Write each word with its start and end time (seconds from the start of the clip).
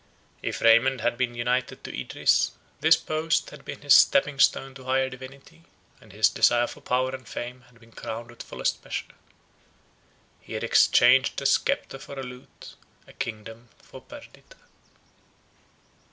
If 0.41 0.61
Raymond 0.61 1.01
had 1.01 1.15
been 1.15 1.35
united 1.35 1.83
to 1.83 1.95
Idris, 1.95 2.53
this 2.79 2.97
post 2.97 3.51
had 3.51 3.63
been 3.63 3.81
his 3.83 3.93
stepping 3.93 4.39
stone 4.39 4.73
to 4.73 4.85
higher 4.85 5.11
dignity; 5.11 5.65
and 6.01 6.11
his 6.11 6.27
desire 6.27 6.65
for 6.65 6.81
power 6.81 7.11
and 7.11 7.27
fame 7.29 7.61
had 7.69 7.79
been 7.79 7.91
crowned 7.91 8.31
with 8.31 8.41
fullest 8.41 8.83
measure. 8.83 9.13
He 10.39 10.53
had 10.53 10.63
exchanged 10.63 11.39
a 11.39 11.45
sceptre 11.45 11.99
for 11.99 12.19
a 12.19 12.23
lute, 12.23 12.73
a 13.05 13.13
kingdom 13.13 13.69
for 13.79 14.01
Perdita. 14.01 14.57